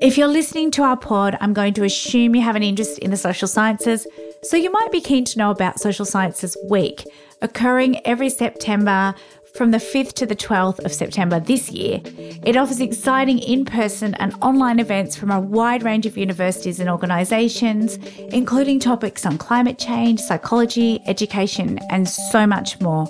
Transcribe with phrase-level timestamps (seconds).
[0.00, 3.10] If you're listening to our pod, I'm going to assume you have an interest in
[3.10, 4.06] the social sciences,
[4.42, 7.04] so you might be keen to know about Social Sciences Week,
[7.40, 9.14] occurring every September
[9.54, 12.00] from the 5th to the 12th of September this year.
[12.44, 16.88] It offers exciting in person and online events from a wide range of universities and
[16.88, 17.96] organisations,
[18.32, 23.06] including topics on climate change, psychology, education, and so much more.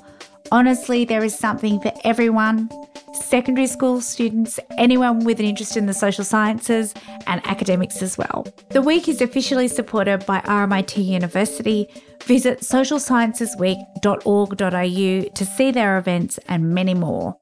[0.52, 2.68] Honestly, there is something for everyone
[3.14, 6.92] secondary school students, anyone with an interest in the social sciences,
[7.26, 8.46] and academics as well.
[8.68, 11.88] The week is officially supported by RMIT University.
[12.24, 17.34] Visit socialsciencesweek.org.au to see their events and many more.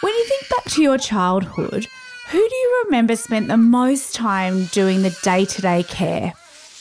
[0.00, 1.88] When you think back to your childhood,
[2.28, 6.34] who do you remember spent the most time doing the day to day care?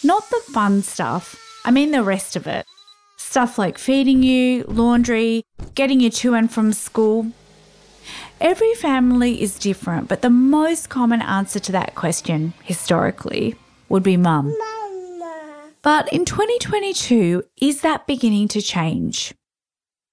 [0.03, 2.65] Not the fun stuff, I mean the rest of it.
[3.17, 5.45] Stuff like feeding you, laundry,
[5.75, 7.31] getting you to and from school.
[8.41, 13.55] Every family is different, but the most common answer to that question, historically,
[13.87, 14.53] would be mum.
[15.81, 19.33] But in 2022, is that beginning to change?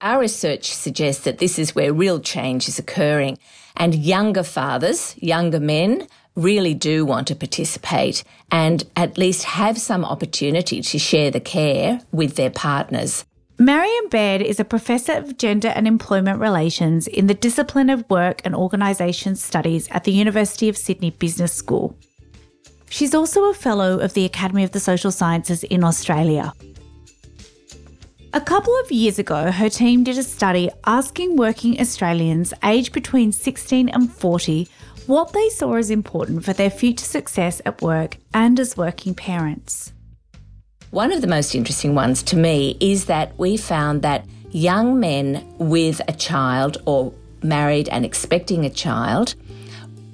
[0.00, 3.38] Our research suggests that this is where real change is occurring,
[3.76, 10.04] and younger fathers, younger men, really do want to participate and at least have some
[10.04, 13.24] opportunity to share the care with their partners.
[13.58, 18.40] Marian Baird is a professor of gender and employment relations in the discipline of work
[18.44, 21.94] and organisation studies at the University of Sydney Business School.
[22.88, 26.54] She's also a fellow of the Academy of the Social Sciences in Australia.
[28.32, 33.30] A couple of years ago, her team did a study asking working Australians aged between
[33.32, 34.68] 16 and 40
[35.06, 39.92] what they saw as important for their future success at work and as working parents.
[40.90, 45.46] One of the most interesting ones to me is that we found that young men
[45.58, 47.12] with a child or
[47.42, 49.34] married and expecting a child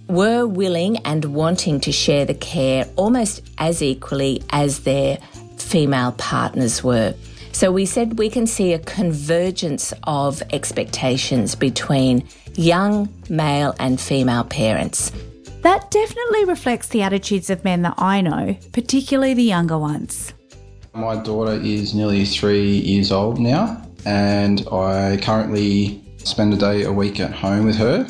[0.09, 5.19] were willing and wanting to share the care almost as equally as their
[5.57, 7.15] female partners were.
[7.53, 14.45] So we said we can see a convergence of expectations between young male and female
[14.45, 15.13] parents.
[15.63, 20.33] That definitely reflects the attitudes of men that I know, particularly the younger ones.
[20.95, 26.93] My daughter is nearly three years old now, and I currently spend a day a
[26.93, 28.09] week at home with her.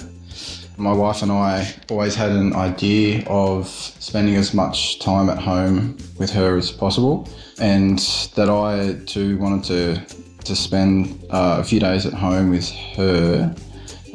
[0.76, 5.96] My wife and I always had an idea of spending as much time at home
[6.18, 7.28] with her as possible,
[7.58, 7.98] and
[8.34, 13.52] that I too wanted to to spend uh, a few days at home with her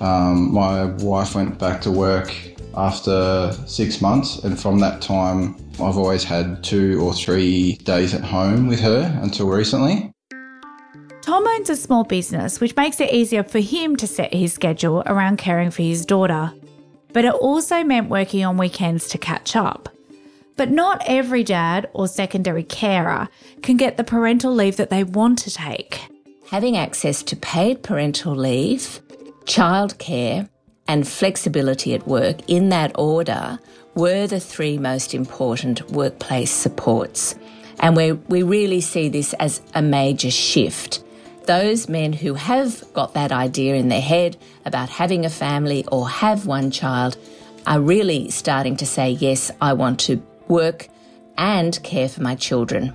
[0.01, 2.35] um, my wife went back to work
[2.75, 8.23] after six months, and from that time, I've always had two or three days at
[8.23, 10.11] home with her until recently.
[11.21, 15.03] Tom owns a small business, which makes it easier for him to set his schedule
[15.05, 16.51] around caring for his daughter.
[17.13, 19.87] But it also meant working on weekends to catch up.
[20.55, 23.27] But not every dad or secondary carer
[23.61, 26.01] can get the parental leave that they want to take.
[26.47, 28.99] Having access to paid parental leave
[29.45, 30.49] childcare,
[30.87, 33.59] and flexibility at work, in that order,
[33.95, 37.35] were the three most important workplace supports.
[37.79, 41.03] And we, we really see this as a major shift.
[41.45, 46.07] Those men who have got that idea in their head about having a family or
[46.07, 47.17] have one child
[47.65, 50.87] are really starting to say, Yes, I want to work
[51.37, 52.93] and care for my children.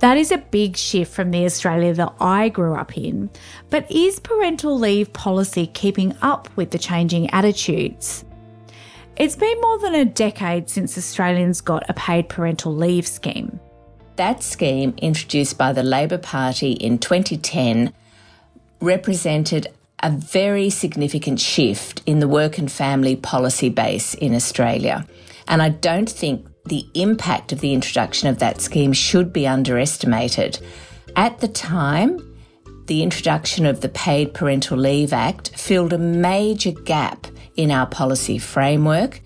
[0.00, 3.28] That is a big shift from the Australia that I grew up in.
[3.68, 8.24] But is parental leave policy keeping up with the changing attitudes?
[9.16, 13.60] It's been more than a decade since Australians got a paid parental leave scheme.
[14.16, 17.92] That scheme, introduced by the Labor Party in 2010,
[18.80, 19.66] represented
[20.02, 25.06] a very significant shift in the work and family policy base in Australia.
[25.46, 30.58] And I don't think the impact of the introduction of that scheme should be underestimated.
[31.16, 32.26] At the time,
[32.86, 37.26] the introduction of the Paid Parental Leave Act filled a major gap
[37.56, 39.20] in our policy framework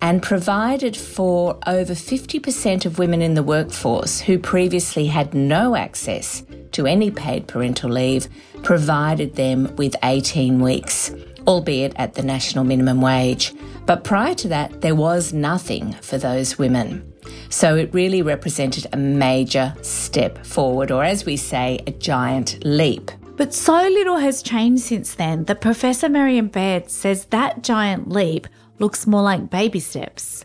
[0.00, 6.44] and provided for over 50% of women in the workforce who previously had no access
[6.72, 8.28] to any paid parental leave,
[8.62, 11.10] provided them with 18 weeks,
[11.48, 13.54] albeit at the national minimum wage.
[13.86, 17.10] But prior to that, there was nothing for those women.
[17.48, 23.10] So it really represented a major step forward, or as we say, a giant leap.
[23.36, 28.46] But so little has changed since then that Professor Marian Baird says that giant leap
[28.78, 30.44] looks more like baby steps.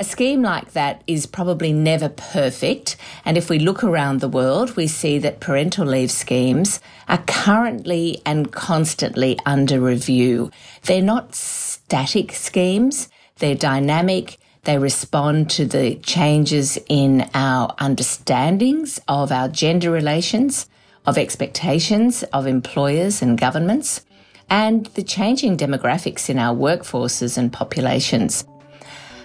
[0.00, 4.76] A scheme like that is probably never perfect, and if we look around the world,
[4.76, 6.78] we see that parental leave schemes
[7.08, 10.52] are currently and constantly under review.
[10.84, 13.08] They're not static schemes,
[13.38, 20.68] they're dynamic, they respond to the changes in our understandings of our gender relations,
[21.06, 24.04] of expectations of employers and governments,
[24.48, 28.44] and the changing demographics in our workforces and populations.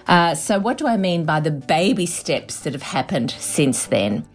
[0.06, 4.26] Uh, so, what do I mean by the baby steps that have happened since then?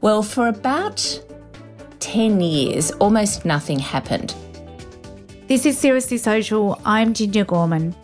[0.00, 1.22] Well, for about
[2.00, 4.34] 10 years, almost nothing happened.
[5.46, 6.80] This is Seriously Social.
[6.84, 7.94] I'm Ginger Gorman.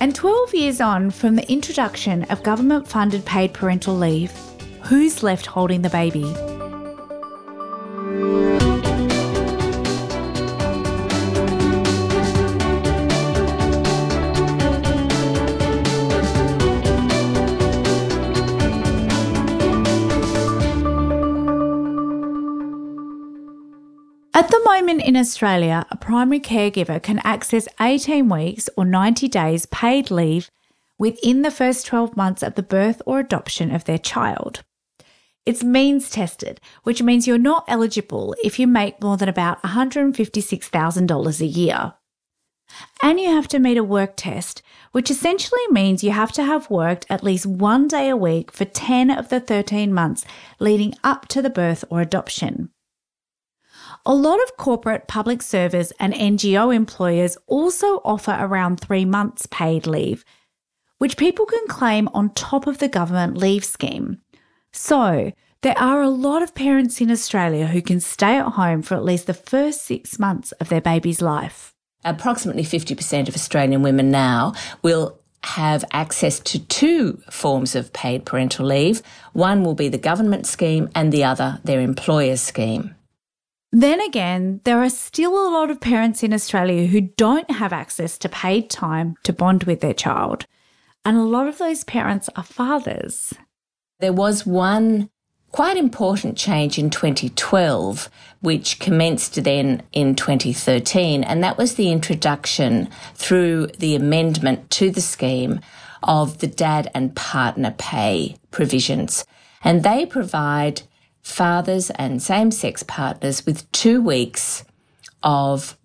[0.00, 4.30] And 12 years on from the introduction of government funded paid parental leave,
[4.82, 6.32] who's left holding the baby?
[24.88, 30.50] Moment in Australia, a primary caregiver can access 18 weeks or 90 days paid leave
[30.98, 34.64] within the first 12 months of the birth or adoption of their child.
[35.44, 41.40] It's means tested, which means you're not eligible if you make more than about $156,000
[41.40, 41.92] a year.
[43.02, 44.62] And you have to meet a work test,
[44.92, 48.64] which essentially means you have to have worked at least one day a week for
[48.64, 50.24] 10 of the 13 months
[50.58, 52.70] leading up to the birth or adoption.
[54.10, 59.86] A lot of corporate, public service, and NGO employers also offer around three months paid
[59.86, 60.24] leave,
[60.96, 64.22] which people can claim on top of the government leave scheme.
[64.72, 68.94] So, there are a lot of parents in Australia who can stay at home for
[68.94, 71.74] at least the first six months of their baby's life.
[72.02, 78.64] Approximately 50% of Australian women now will have access to two forms of paid parental
[78.64, 79.02] leave.
[79.34, 82.94] One will be the government scheme and the other their employer's scheme.
[83.70, 88.16] Then again, there are still a lot of parents in Australia who don't have access
[88.18, 90.46] to paid time to bond with their child.
[91.04, 93.34] And a lot of those parents are fathers.
[94.00, 95.10] There was one
[95.52, 98.10] quite important change in 2012,
[98.40, 105.00] which commenced then in 2013, and that was the introduction through the amendment to the
[105.00, 105.60] scheme
[106.02, 109.24] of the dad and partner pay provisions.
[109.64, 110.82] And they provide
[111.22, 114.64] fathers and same sex partners with two weeks
[115.22, 115.76] of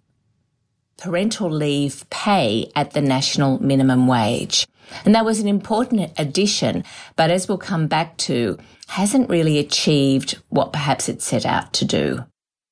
[0.98, 4.68] parental leave pay at the national minimum wage.
[5.06, 6.84] And that was an important addition,
[7.16, 8.58] but as we'll come back to,
[8.88, 12.26] hasn't really achieved what perhaps it set out to do.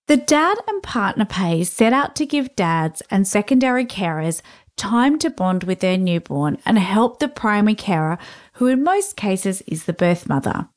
[0.08, 4.42] The dad and partner pay set out to give dads and secondary carers
[4.76, 8.18] time to bond with their newborn and help the primary carer,
[8.54, 10.68] who in most cases is the birth mother.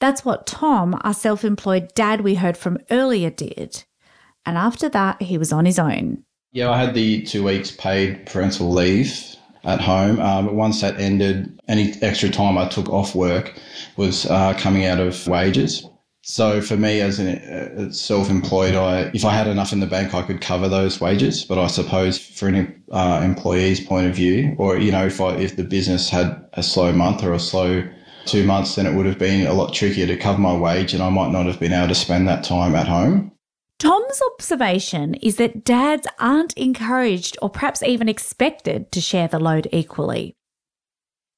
[0.00, 3.84] That's what Tom, our self employed dad we heard from earlier, did.
[4.44, 6.24] And after that, he was on his own.
[6.52, 10.20] Yeah, I had the two weeks paid parental leave at home.
[10.20, 13.60] Um, once that ended, any extra time I took off work
[13.96, 15.86] was uh, coming out of wages.
[16.22, 20.12] So for me, as a uh, self-employed, I if I had enough in the bank,
[20.12, 21.44] I could cover those wages.
[21.44, 25.36] But I suppose for an uh, employee's point of view, or you know, if I,
[25.36, 27.88] if the business had a slow month or a slow
[28.26, 31.02] two months, then it would have been a lot trickier to cover my wage and
[31.02, 33.32] I might not have been able to spend that time at home.
[33.78, 39.68] Tom's observation is that dads aren't encouraged or perhaps even expected to share the load
[39.70, 40.34] equally.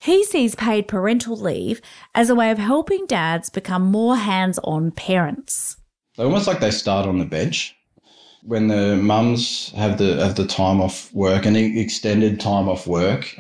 [0.01, 1.81] He sees paid parental leave
[2.15, 5.77] as a way of helping dads become more hands on parents.
[6.19, 7.75] almost like they start on the bench.
[8.45, 13.37] When the mums have the have the time off work and extended time off work,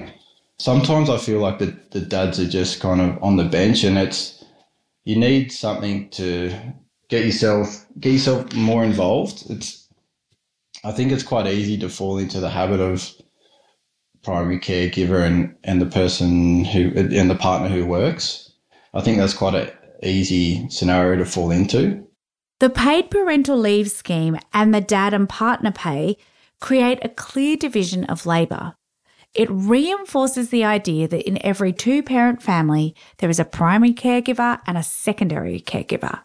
[0.58, 3.98] sometimes I feel like the, the dads are just kind of on the bench and
[3.98, 4.44] it's
[5.04, 6.54] you need something to
[7.08, 9.44] get yourself get yourself more involved.
[9.50, 9.88] It's
[10.84, 13.10] I think it's quite easy to fall into the habit of
[14.22, 18.52] primary caregiver and, and the person who and the partner who works.
[18.94, 19.70] I think that's quite an
[20.02, 22.04] easy scenario to fall into.
[22.60, 26.16] The paid parental leave scheme and the dad and partner pay
[26.60, 28.74] create a clear division of labour.
[29.38, 34.60] It reinforces the idea that in every two parent family, there is a primary caregiver
[34.66, 36.22] and a secondary caregiver.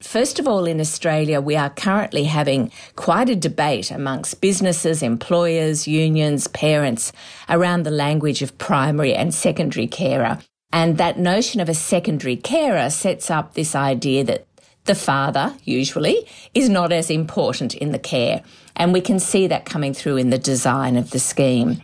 [0.00, 5.86] First of all, in Australia, we are currently having quite a debate amongst businesses, employers,
[5.86, 7.12] unions, parents
[7.50, 10.38] around the language of primary and secondary carer.
[10.72, 14.46] And that notion of a secondary carer sets up this idea that
[14.84, 18.42] the father, usually, is not as important in the care.
[18.74, 21.82] And we can see that coming through in the design of the scheme.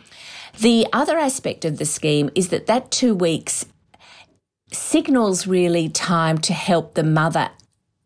[0.60, 3.66] The other aspect of the scheme is that that two weeks
[4.72, 7.50] signals really time to help the mother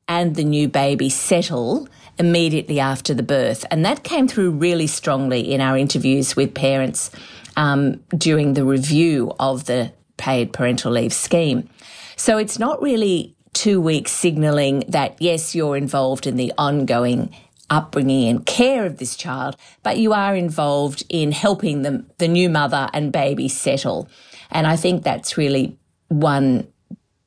[0.07, 1.89] and the new baby settle
[2.19, 3.65] immediately after the birth.
[3.71, 7.11] And that came through really strongly in our interviews with parents
[7.57, 11.69] um, during the review of the paid parental leave scheme.
[12.17, 17.35] So it's not really two weeks signalling that, yes, you're involved in the ongoing
[17.71, 22.49] upbringing and care of this child, but you are involved in helping the, the new
[22.49, 24.09] mother and baby settle.
[24.51, 26.67] And I think that's really one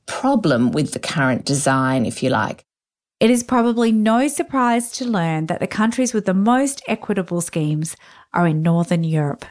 [0.06, 2.66] problem with the current design, if you like.
[3.20, 7.96] It is probably no surprise to learn that the countries with the most equitable schemes
[8.34, 9.46] are in Northern Europe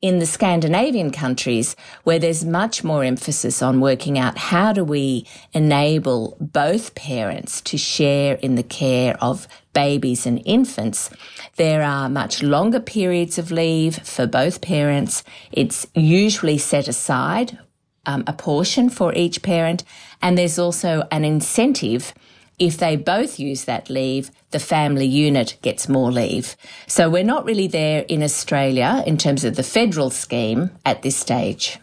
[0.00, 5.26] in the Scandinavian countries, where there's much more emphasis on working out how do we
[5.52, 11.10] enable both parents to share in the care of babies and infants,
[11.56, 15.24] there are much longer periods of leave for both parents.
[15.52, 17.58] It's usually set aside
[18.06, 19.84] um, a portion for each parent,
[20.22, 22.14] and there's also an incentive
[22.58, 26.56] if they both use that leave, the family unit gets more leave.
[26.86, 31.16] So we're not really there in Australia in terms of the federal scheme at this
[31.16, 31.78] stage.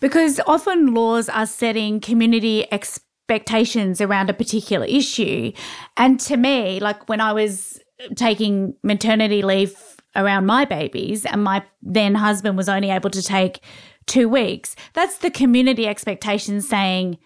[0.00, 5.52] Because often laws are setting community expectations around a particular issue.
[5.96, 7.80] And to me, like when I was
[8.16, 9.76] taking maternity leave
[10.16, 13.60] around my babies and my then husband was only able to take
[14.06, 17.18] two weeks, that's the community expectation saying,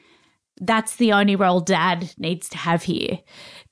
[0.63, 3.19] that's the only role dad needs to have here.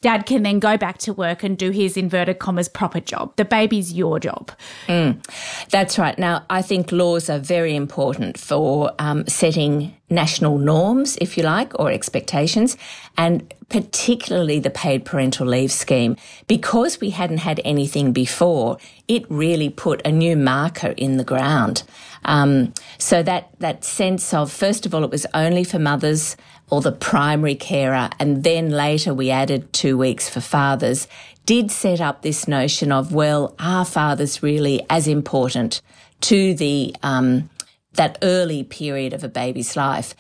[0.03, 3.37] Dad can then go back to work and do his inverted commas proper job.
[3.37, 4.51] The baby's your job.
[4.89, 5.23] Mm,
[5.69, 6.19] that's right.
[6.19, 11.79] Now, I think laws are very important for um, setting national norms, if you like,
[11.79, 12.79] or expectations,
[13.19, 16.17] and particularly the paid parental leave scheme.
[16.47, 21.83] Because we hadn't had anything before, it really put a new marker in the ground.
[22.25, 26.37] Um, so that, that sense of, first of all, it was only for mothers
[26.71, 31.09] or the primary carer, and then later we added two weeks for fathers,
[31.47, 35.83] did set up this notion of, well, are fathers really as important
[36.21, 37.51] to the um,
[37.95, 40.15] that early period of a baby's life?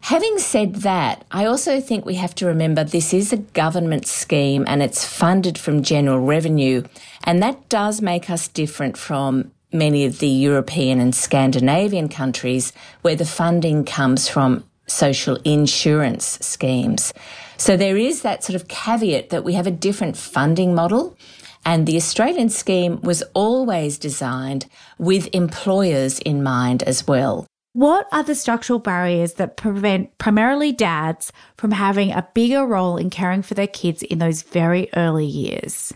[0.00, 4.64] Having said that, I also think we have to remember this is a government scheme
[4.66, 6.82] and it's funded from general revenue,
[7.22, 13.14] and that does make us different from many of the European and Scandinavian countries where
[13.14, 17.12] the funding comes from social insurance schemes.
[17.56, 21.16] So there is that sort of caveat that we have a different funding model.
[21.64, 24.66] And the Australian scheme was always designed
[24.98, 27.46] with employers in mind as well.
[27.74, 33.08] What are the structural barriers that prevent primarily dads from having a bigger role in
[33.08, 35.94] caring for their kids in those very early years?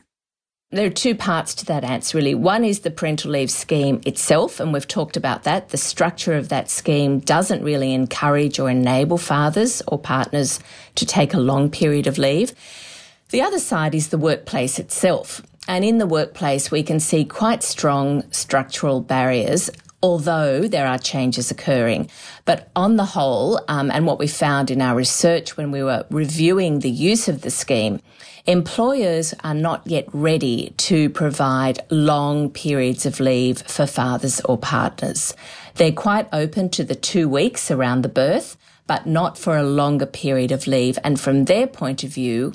[0.73, 2.35] There are two parts to that answer, really.
[2.35, 5.69] One is the parental leave scheme itself, and we've talked about that.
[5.69, 10.59] The structure of that scheme doesn't really encourage or enable fathers or partners
[10.97, 12.53] to take a long period of leave.
[13.29, 15.41] The other side is the workplace itself.
[15.69, 19.71] And in the workplace, we can see quite strong structural barriers
[20.07, 22.09] although there are changes occurring.
[22.45, 26.07] But on the whole, um, and what we found in our research when we were
[26.11, 27.99] reviewing the use of the scheme,
[28.47, 35.35] employers are not yet ready to provide long periods of leave for fathers or partners.
[35.75, 40.07] They're quite open to the two weeks around the birth, but not for a longer
[40.07, 41.01] period of leave.
[41.03, 42.53] And from their point of view,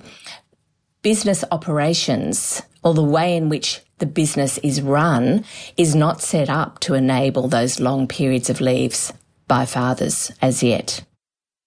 [1.02, 5.46] business operations or the way in which the business is run
[5.78, 9.14] is not set up to enable those long periods of leaves
[9.48, 11.04] by fathers as yet.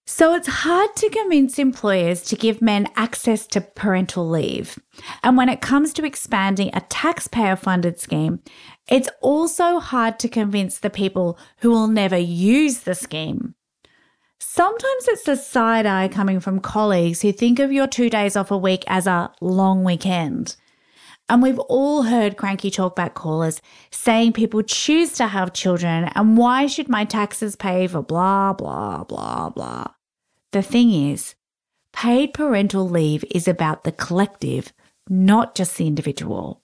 [0.07, 4.77] So it's hard to convince employers to give men access to parental leave.
[5.23, 8.39] And when it comes to expanding a taxpayer funded scheme,
[8.87, 13.55] it's also hard to convince the people who will never use the scheme.
[14.39, 18.51] Sometimes it's the side eye coming from colleagues who think of your two days off
[18.51, 20.55] a week as a long weekend.
[21.27, 26.67] And we've all heard cranky talkback callers saying people choose to have children and why
[26.67, 29.87] should my taxes pay for blah, blah, blah, blah.
[30.51, 31.33] The thing is,
[31.93, 34.71] paid parental leave is about the collective,
[35.09, 36.61] not just the individual.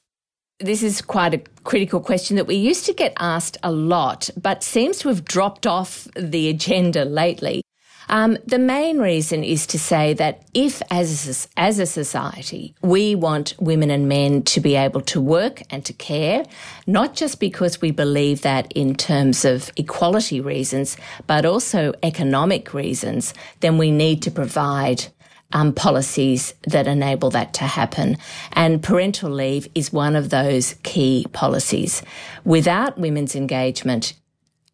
[0.59, 4.61] This is quite a critical question that we used to get asked a lot, but
[4.61, 7.63] seems to have dropped off the agenda lately.
[8.09, 13.15] Um, the main reason is to say that if, as a, as a society, we
[13.15, 16.45] want women and men to be able to work and to care,
[16.87, 23.33] not just because we believe that in terms of equality reasons, but also economic reasons,
[23.61, 25.05] then we need to provide
[25.53, 28.17] um, policies that enable that to happen.
[28.53, 32.01] And parental leave is one of those key policies.
[32.45, 34.13] Without women's engagement,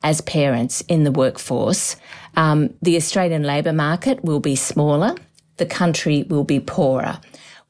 [0.03, 1.95] as parents in the workforce,
[2.35, 5.15] um, the Australian labour market will be smaller,
[5.57, 7.19] the country will be poorer.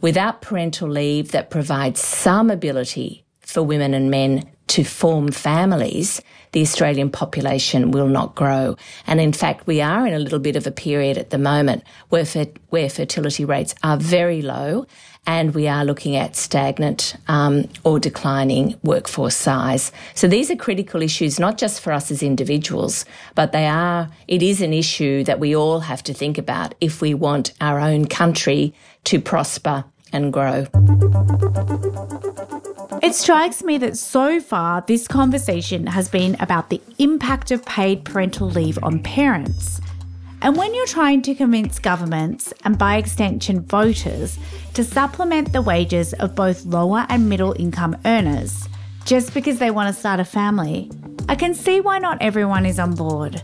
[0.02, 6.62] Without parental leave that provides some ability for women and men to form families, the
[6.62, 8.76] Australian population will not grow.
[9.06, 11.84] And in fact, we are in a little bit of a period at the moment
[12.10, 14.86] where, fer- where fertility rates are very low
[15.28, 19.92] and we are looking at stagnant um, or declining workforce size.
[20.16, 23.04] So these are critical issues, not just for us as individuals,
[23.36, 27.02] but they are, it is an issue that we all have to think about if
[27.02, 30.66] we want our own country to prosper and grow.
[33.04, 38.06] It strikes me that so far this conversation has been about the impact of paid
[38.06, 39.82] parental leave on parents.
[40.42, 44.38] And when you're trying to convince governments, and by extension voters,
[44.76, 48.70] to supplement the wages of both lower and middle income earners,
[49.06, 50.92] just because they want to start a family,
[51.28, 53.42] I can see why not everyone is on board.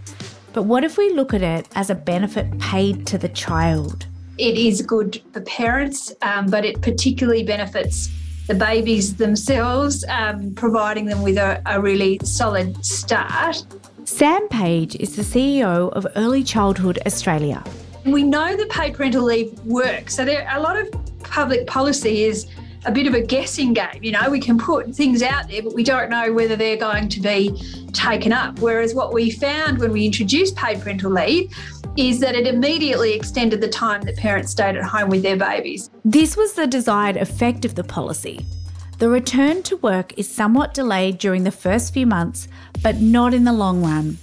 [0.53, 4.05] But what if we look at it as a benefit paid to the child?
[4.37, 8.09] It is good for parents, um, but it particularly benefits
[8.47, 13.65] the babies themselves, um, providing them with a, a really solid start.
[14.13, 17.63] Sam Page is the CEO of Early Childhood Australia.
[18.05, 20.13] We know that paid parental leave works.
[20.13, 20.87] So there a lot of
[21.23, 22.45] public policy is
[22.85, 24.03] a bit of a guessing game.
[24.03, 27.09] You know, we can put things out there, but we don't know whether they're going
[27.09, 27.59] to be
[27.91, 28.59] taken up.
[28.59, 31.51] Whereas what we found when we introduced paid parental leave
[31.97, 35.89] is that it immediately extended the time that parents stayed at home with their babies.
[36.05, 38.45] This was the desired effect of the policy.
[39.03, 42.47] The return to work is somewhat delayed during the first few months,
[42.81, 44.17] but not in the long run.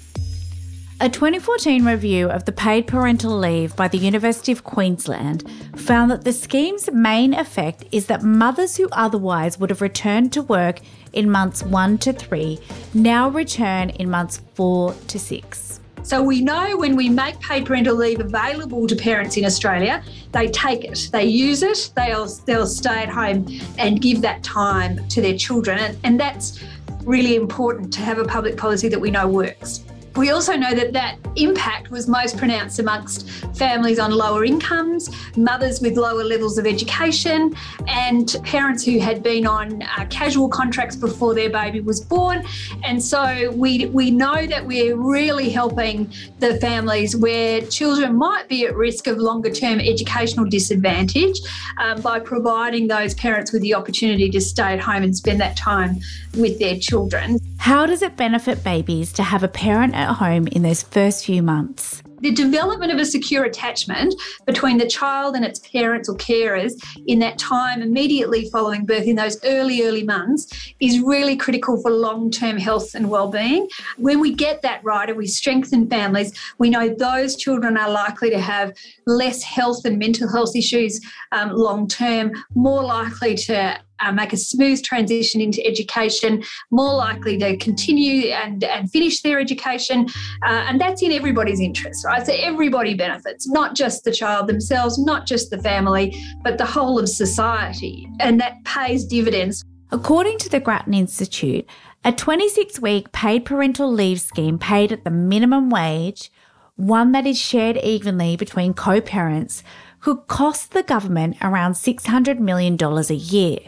[1.02, 5.44] A 2014 review of the paid parental leave by the University of Queensland
[5.76, 10.42] found that the scheme's main effect is that mothers who otherwise would have returned to
[10.44, 10.80] work
[11.12, 12.58] in months 1 to 3
[12.94, 15.69] now return in months 4 to 6.
[16.02, 20.02] So we know when we make paid parental leave available to parents in Australia,
[20.32, 23.46] they take it, they use it, they'll they'll stay at home
[23.78, 26.62] and give that time to their children, and, and that's
[27.04, 29.84] really important to have a public policy that we know works.
[30.16, 35.80] We also know that that impact was most pronounced amongst families on lower incomes, mothers
[35.80, 37.54] with lower levels of education,
[37.86, 42.44] and parents who had been on uh, casual contracts before their baby was born.
[42.84, 48.66] And so we, we know that we're really helping the families where children might be
[48.66, 51.38] at risk of longer term educational disadvantage
[51.78, 55.56] um, by providing those parents with the opportunity to stay at home and spend that
[55.56, 56.00] time
[56.36, 57.38] with their children.
[57.58, 61.42] How does it benefit babies to have a parent at home in those first few
[61.42, 62.02] months?
[62.20, 66.72] The development of a secure attachment between the child and its parents or carers
[67.06, 71.90] in that time immediately following birth in those early, early months is really critical for
[71.90, 73.68] long term health and well-being.
[73.96, 78.28] When we get that right and we strengthen families, we know those children are likely
[78.30, 78.74] to have
[79.06, 81.00] less health and mental health issues
[81.32, 87.38] um, long term, more likely to uh, make a smooth transition into education, more likely
[87.38, 90.06] to continue and, and finish their education.
[90.44, 92.26] Uh, and that's in everybody's interest, right?
[92.26, 96.98] So everybody benefits, not just the child themselves, not just the family, but the whole
[96.98, 98.08] of society.
[98.20, 99.64] And that pays dividends.
[99.92, 101.66] According to the Grattan Institute,
[102.04, 106.30] a 26 week paid parental leave scheme paid at the minimum wage,
[106.76, 109.62] one that is shared evenly between co parents,
[110.00, 113.58] could cost the government around $600 million a year.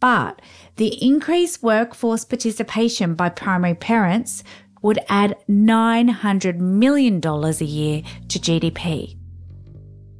[0.00, 0.40] But
[0.76, 4.42] the increased workforce participation by primary parents
[4.82, 9.19] would add $900 million a year to GDP.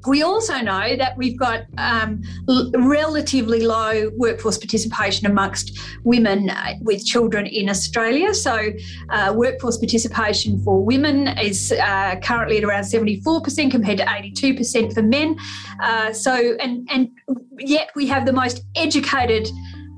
[0.06, 6.74] We also know that we've got um, l- relatively low workforce participation amongst women uh,
[6.80, 8.34] with children in Australia.
[8.34, 8.70] So,
[9.10, 15.02] uh, workforce participation for women is uh, currently at around 74% compared to 82% for
[15.02, 15.36] men.
[15.82, 17.10] Uh, so, and, and
[17.58, 19.48] yet we have the most educated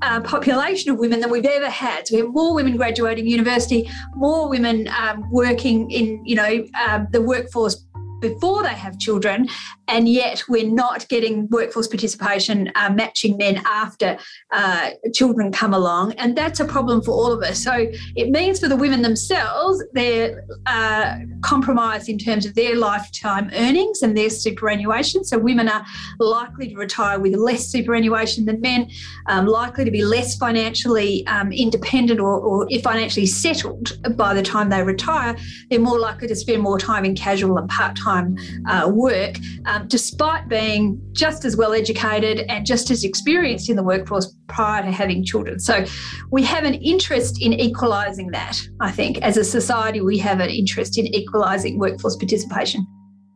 [0.01, 2.07] uh, population of women than we've ever had.
[2.07, 7.07] So we have more women graduating university, more women um, working in, you know, um,
[7.11, 7.85] the workforce
[8.19, 9.49] before they have children,
[9.87, 14.17] and yet we're not getting workforce participation uh, matching men after
[14.51, 16.13] uh, children come along.
[16.13, 17.63] And that's a problem for all of us.
[17.63, 23.49] So it means for the women themselves, they're uh, compromised in terms of their lifetime
[23.53, 25.23] earnings and their superannuation.
[25.23, 25.85] So women are
[26.19, 28.89] likely to retire with less superannuation than men,
[29.27, 34.69] um, likely to be less financially um, independent or, or financially settled by the time
[34.69, 35.35] they retire.
[35.69, 39.35] They're more likely to spend more time in casual and part time uh, work
[39.73, 44.83] um, despite being just as well educated and just as experienced in the workforce prior
[44.83, 45.59] to having children.
[45.59, 45.85] So
[46.31, 49.17] we have an interest in equalising that, I think.
[49.21, 52.85] As a society, we have an interest in equalising workforce participation.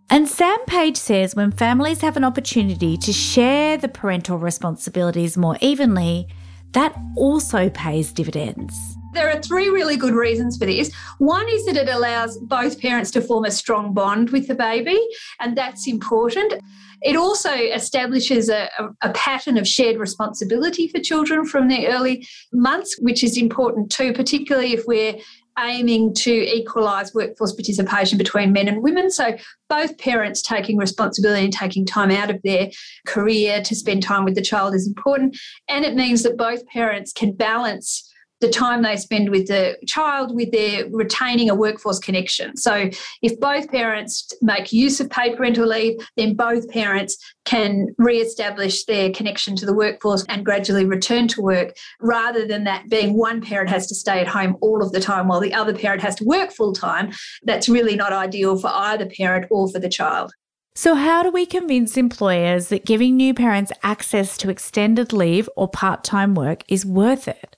[0.10, 5.58] And Sam Page says when families have an opportunity to share the parental responsibilities more
[5.60, 6.28] evenly,
[6.71, 8.96] that also pays dividends.
[9.17, 10.93] There are three really good reasons for this.
[11.17, 14.99] One is that it allows both parents to form a strong bond with the baby,
[15.39, 16.53] and that's important.
[17.01, 18.69] It also establishes a,
[19.01, 24.13] a, pattern of shared responsibility for children from the early months, which is important too,
[24.13, 25.15] particularly if we're
[25.58, 29.10] aiming to equalise workforce participation between men and women.
[29.10, 29.36] So,
[29.67, 32.69] both parents taking responsibility and taking time out of their
[33.08, 35.36] career to spend time with the child is important.
[35.67, 38.07] And it means that both parents can balance
[38.39, 42.56] the time they spend with the child with their retaining a workforce connection.
[42.56, 42.89] So
[43.21, 49.12] if both parents make use of paid parental leave, then both parents can re-establish their
[49.12, 53.69] connection to the workforce and gradually return to work rather than that being one parent
[53.69, 56.26] has to stay at home all of the time while the other parent has to
[56.26, 57.12] work full time.
[57.43, 60.32] That's really not ideal for either parent or for the child.
[60.76, 65.67] So, how do we convince employers that giving new parents access to extended leave or
[65.67, 67.57] part time work is worth it?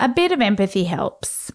[0.00, 1.52] A bit of empathy helps.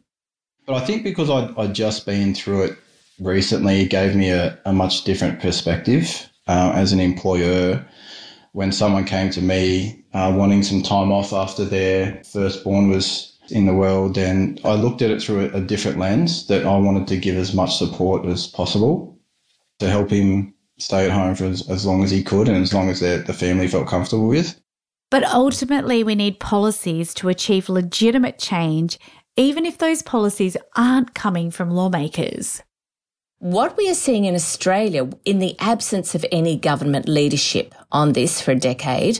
[0.65, 2.77] But I think because I'd, I'd just been through it
[3.19, 7.85] recently, it gave me a, a much different perspective uh, as an employer.
[8.53, 13.65] When someone came to me uh, wanting some time off after their firstborn was in
[13.65, 17.07] the world, and I looked at it through a, a different lens that I wanted
[17.07, 19.19] to give as much support as possible
[19.79, 22.73] to help him stay at home for as, as long as he could and as
[22.73, 24.59] long as the, the family felt comfortable with.
[25.13, 28.97] But ultimately, we need policies to achieve legitimate change,
[29.37, 32.63] even if those policies aren't coming from lawmakers.
[33.37, 38.41] What we are seeing in Australia, in the absence of any government leadership on this
[38.41, 39.19] for a decade,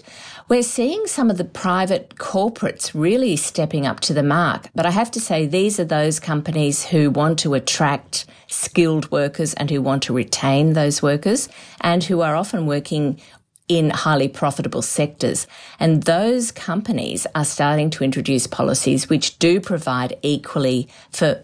[0.50, 4.70] we're seeing some of the private corporates really stepping up to the mark.
[4.74, 9.54] But I have to say, these are those companies who want to attract skilled workers
[9.54, 11.50] and who want to retain those workers
[11.82, 13.20] and who are often working
[13.68, 15.48] in highly profitable sectors.
[15.80, 21.44] And those companies are starting to introduce policies which do provide equally for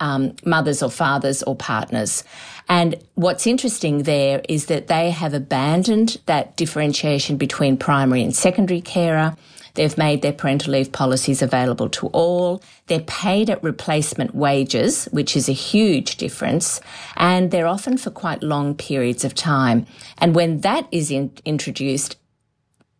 [0.00, 2.24] um, mothers or fathers or partners.
[2.68, 8.80] And what's interesting there is that they have abandoned that differentiation between primary and secondary
[8.80, 9.36] carer.
[9.76, 12.62] They've made their parental leave policies available to all.
[12.86, 16.80] They're paid at replacement wages, which is a huge difference,
[17.16, 19.86] and they're often for quite long periods of time.
[20.18, 22.16] And when that is in- introduced,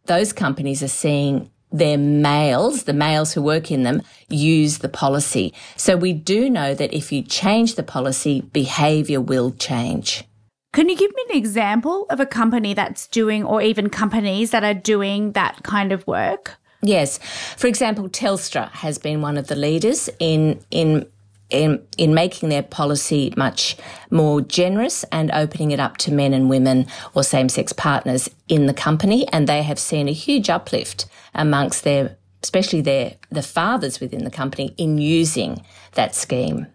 [0.05, 5.53] those companies are seeing their males, the males who work in them, use the policy.
[5.77, 10.25] So we do know that if you change the policy, behaviour will change.
[10.73, 14.62] Can you give me an example of a company that's doing, or even companies that
[14.62, 16.59] are doing that kind of work?
[16.83, 17.19] Yes.
[17.57, 21.07] For example, Telstra has been one of the leaders in in
[21.51, 23.77] in, in making their policy much
[24.11, 28.67] more generous and opening it up to men and women or same sex partners in
[28.67, 29.29] the company.
[29.29, 34.31] And they have seen a huge uplift amongst their, especially their, the fathers within the
[34.31, 36.67] company in using that scheme.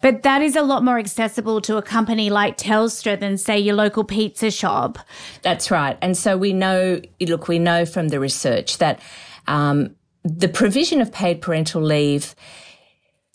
[0.00, 3.74] But that is a lot more accessible to a company like Telstra than, say, your
[3.74, 4.98] local pizza shop.
[5.42, 5.96] That's right.
[6.02, 9.00] And so we know, look, we know from the research that
[9.46, 9.94] um,
[10.24, 12.34] the provision of paid parental leave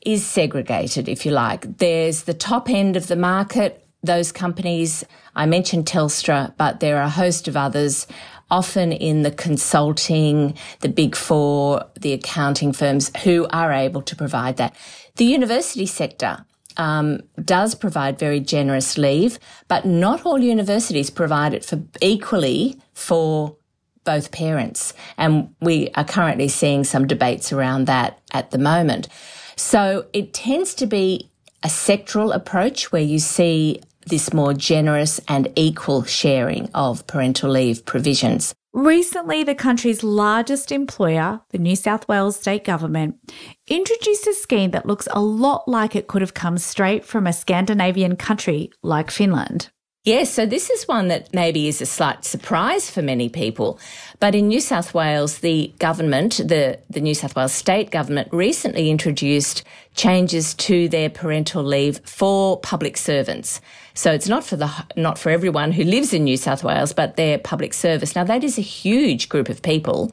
[0.06, 1.78] is segregated, if you like.
[1.78, 5.06] There's the top end of the market, those companies.
[5.36, 8.08] I mentioned Telstra, but there are a host of others
[8.50, 14.58] often in the consulting, the big four, the accounting firms who are able to provide
[14.58, 14.76] that.
[15.16, 16.46] The university sector
[16.78, 23.56] um, does provide very generous leave, but not all universities provide it for equally for
[24.04, 24.94] both parents.
[25.18, 29.08] And we are currently seeing some debates around that at the moment.
[29.56, 31.30] So it tends to be
[31.64, 37.86] a sectoral approach where you see this more generous and equal sharing of parental leave
[37.86, 38.56] provisions.
[38.74, 43.16] Recently, the country's largest employer, the New South Wales state government,
[43.68, 47.34] introduced a scheme that looks a lot like it could have come straight from a
[47.34, 49.70] Scandinavian country like Finland.
[50.06, 53.78] Yes, so this is one that maybe is a slight surprise for many people.
[54.20, 58.90] But in New South Wales, the government, the, the New South Wales state government, recently
[58.90, 59.64] introduced
[59.96, 63.60] changes to their parental leave for public servants.
[63.94, 67.16] So it's not for the not for everyone who lives in New South Wales, but
[67.16, 68.16] their public service.
[68.16, 70.12] Now that is a huge group of people.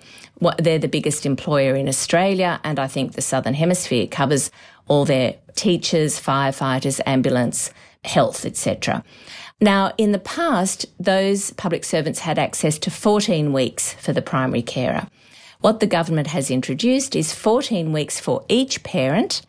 [0.59, 4.51] They're the biggest employer in Australia, and I think the Southern Hemisphere covers
[4.87, 7.73] all their teachers, firefighters, ambulance
[8.05, 9.05] health, etc.
[9.61, 14.63] Now, in the past, those public servants had access to 14 weeks for the primary
[14.63, 15.09] carer.
[15.61, 19.43] What the government has introduced is 14 weeks for each parent,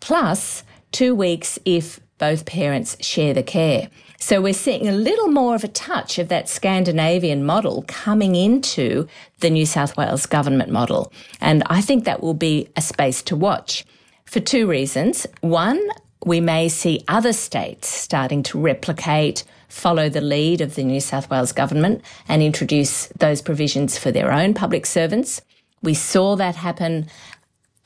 [0.00, 3.90] plus two weeks if both parents share the care.
[4.18, 9.06] So we're seeing a little more of a touch of that Scandinavian model coming into
[9.40, 11.12] the New South Wales government model.
[11.42, 13.84] And I think that will be a space to watch
[14.24, 15.26] for two reasons.
[15.42, 15.78] One,
[16.24, 21.28] we may see other states starting to replicate, follow the lead of the New South
[21.28, 25.42] Wales government and introduce those provisions for their own public servants.
[25.82, 27.08] We saw that happen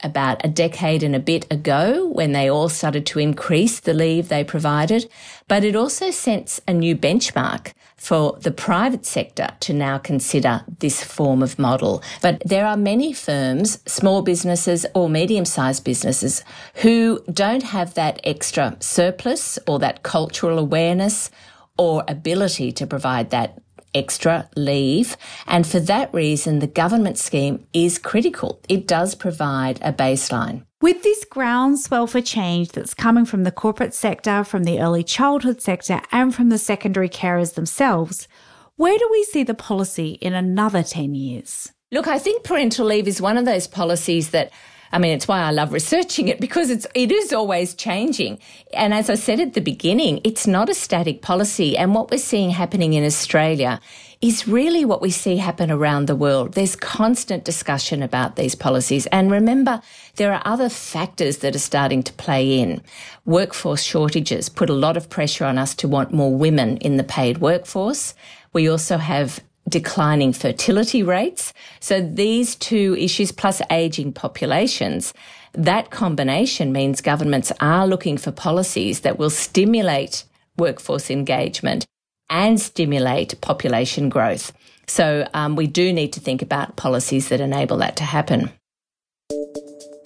[0.02, 4.28] about a decade and a bit ago when they all started to increase the leave
[4.28, 5.10] they provided,
[5.48, 11.02] but it also sets a new benchmark for the private sector to now consider this
[11.02, 12.02] form of model.
[12.22, 16.44] But there are many firms, small businesses or medium sized businesses,
[16.76, 21.30] who don't have that extra surplus or that cultural awareness
[21.76, 23.60] or ability to provide that
[23.94, 25.16] extra leave.
[25.46, 28.60] And for that reason, the government scheme is critical.
[28.68, 30.64] It does provide a baseline.
[30.80, 35.60] With this groundswell for change that's coming from the corporate sector, from the early childhood
[35.60, 38.28] sector, and from the secondary carers themselves,
[38.76, 41.72] where do we see the policy in another 10 years?
[41.90, 44.52] Look, I think parental leave is one of those policies that
[44.92, 48.38] I mean, it's why I love researching it because it's, it is always changing.
[48.72, 51.76] And as I said at the beginning, it's not a static policy.
[51.76, 53.80] And what we're seeing happening in Australia
[54.20, 56.54] is really what we see happen around the world.
[56.54, 59.06] There's constant discussion about these policies.
[59.06, 59.80] And remember,
[60.16, 62.82] there are other factors that are starting to play in.
[63.24, 67.04] Workforce shortages put a lot of pressure on us to want more women in the
[67.04, 68.14] paid workforce.
[68.52, 71.52] We also have declining fertility rates.
[71.80, 75.12] So these two issues plus aging populations,
[75.52, 80.24] that combination means governments are looking for policies that will stimulate
[80.56, 81.86] workforce engagement
[82.30, 84.52] and stimulate population growth.
[84.86, 88.50] So um, we do need to think about policies that enable that to happen.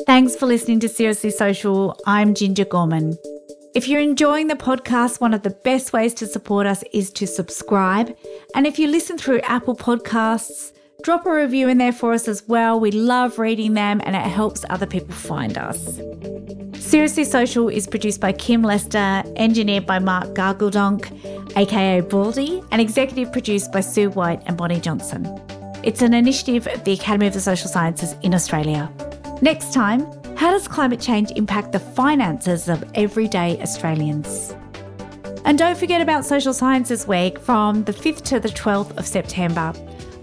[0.06, 1.96] Thanks for listening to Seriously Social.
[2.06, 3.16] I'm Ginger Gorman.
[3.74, 7.26] If you're enjoying the podcast, one of the best ways to support us is to
[7.26, 8.14] subscribe.
[8.54, 12.46] And if you listen through Apple Podcasts, drop a review in there for us as
[12.46, 12.78] well.
[12.78, 15.98] We love reading them and it helps other people find us.
[16.74, 23.32] Seriously Social is produced by Kim Lester, engineered by Mark Gargledonk, aka Baldy, and executive
[23.32, 25.24] produced by Sue White and Bonnie Johnson.
[25.82, 28.92] It's an initiative of the Academy of the Social Sciences in Australia.
[29.40, 30.06] Next time,
[30.42, 34.56] how does climate change impact the finances of everyday Australians?
[35.44, 39.72] And don't forget about Social Sciences Week from the 5th to the 12th of September,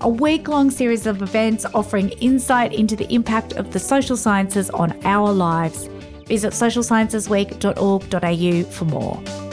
[0.01, 4.69] a week long series of events offering insight into the impact of the social sciences
[4.71, 5.88] on our lives.
[6.25, 9.48] Visit socialsciencesweek.org.au for more.